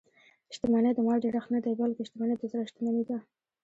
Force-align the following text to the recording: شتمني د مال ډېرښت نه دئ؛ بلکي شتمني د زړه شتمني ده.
شتمني 0.55 0.91
د 0.95 0.99
مال 1.05 1.17
ډېرښت 1.23 1.49
نه 1.55 1.59
دئ؛ 1.65 1.73
بلکي 1.81 2.01
شتمني 2.07 2.35
د 2.37 2.43
زړه 2.51 2.63
شتمني 2.69 3.03
ده. 3.09 3.17